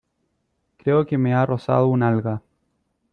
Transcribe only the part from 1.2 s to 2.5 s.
ha rozado un alga.